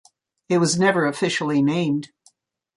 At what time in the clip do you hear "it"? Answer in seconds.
0.49-0.57